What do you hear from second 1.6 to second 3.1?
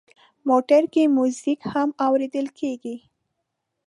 هم اورېدل کېږي.